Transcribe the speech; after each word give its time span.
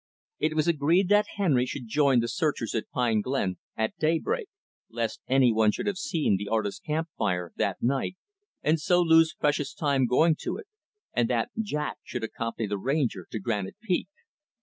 It 0.39 0.55
was 0.55 0.67
agreed 0.67 1.09
that 1.09 1.27
Henry 1.35 1.67
should 1.67 1.87
join 1.87 2.21
the 2.21 2.27
searchers 2.27 2.73
at 2.73 2.89
Pine 2.89 3.21
Glen, 3.21 3.59
at 3.77 3.95
daybreak 3.99 4.47
lest 4.89 5.21
any 5.27 5.53
one 5.53 5.69
should 5.69 5.85
have 5.85 5.99
seen 5.99 6.37
the 6.37 6.47
artist's 6.47 6.79
camp 6.79 7.09
fire, 7.19 7.51
that 7.57 7.83
night, 7.83 8.17
and 8.63 8.79
so 8.79 8.99
lose 8.99 9.35
precious 9.35 9.75
time 9.75 10.07
going 10.07 10.35
to 10.39 10.57
it 10.57 10.65
and 11.13 11.29
that 11.29 11.51
Jack 11.61 11.99
should 12.03 12.23
accompany 12.23 12.65
the 12.67 12.79
Ranger 12.79 13.27
to 13.29 13.37
Granite 13.37 13.75
Peak. 13.79 14.07